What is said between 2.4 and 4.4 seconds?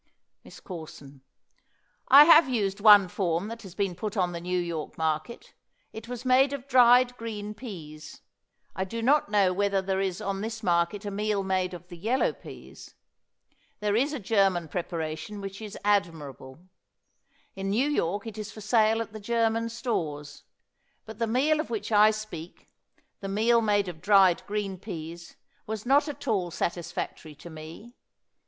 used one form that has been put on